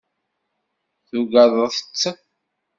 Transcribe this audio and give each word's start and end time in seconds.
Tugadeḍ-tt? 1.07 2.03